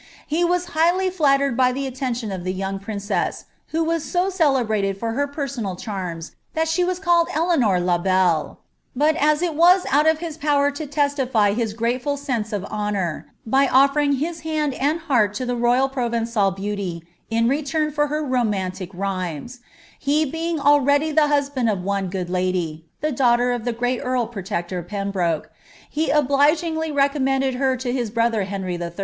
[0.25, 4.97] He was highly flattered by the attention of the young princess, who was ■o celebrated
[4.97, 8.59] for her personal charms that she was called Eleanor la Belle;
[8.95, 12.69] but as it was out of his power to testify his grateful sense of the
[12.69, 18.07] hoQoar, by ofilering his hand and heart to the royal Provencal beauty in letam for
[18.07, 19.59] her romantic rhymes,
[19.99, 24.25] he being alr^y the husband of one food lady (the daughter of the great earl
[24.25, 25.51] protector Pembroke)
[25.91, 28.95] he obli giurij recommended her to his brother Henry 111.